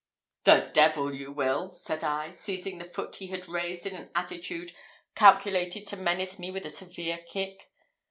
"The 0.45 0.71
devil 0.73 1.13
you 1.13 1.31
will!" 1.31 1.71
said 1.73 2.03
I, 2.03 2.31
seizing 2.31 2.79
the 2.79 2.83
foot 2.85 3.17
he 3.17 3.27
had 3.27 3.47
raised 3.47 3.85
in 3.85 3.93
an 3.95 4.09
attitude 4.15 4.71
calculated 5.13 5.85
to 5.85 5.95
menace 5.95 6.39
me 6.39 6.49
with 6.49 6.65
a 6.65 6.71
severe 6.71 7.19
kick. 7.29 7.69